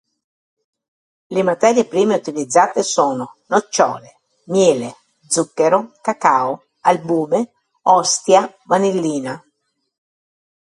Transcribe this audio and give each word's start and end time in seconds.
Le 1.27 1.43
materie 1.43 1.85
prime 1.85 2.15
utilizzate 2.15 2.81
sono: 2.81 3.35
nocciole, 3.49 4.15
miele, 4.45 4.95
zucchero, 5.27 5.91
cacao, 6.01 6.65
albume, 6.79 7.51
ostia, 7.83 8.51
vanillina. 8.63 9.39